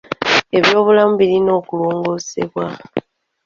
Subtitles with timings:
[0.57, 2.65] Ebyobulamu birina okulongoosebwa.